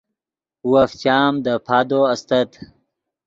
[0.71, 2.49] وف چام دے پادو استت